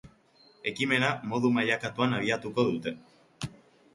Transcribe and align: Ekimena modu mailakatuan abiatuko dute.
Ekimena 0.71 1.09
modu 1.33 1.51
mailakatuan 1.57 2.17
abiatuko 2.21 2.65
dute. 2.73 2.95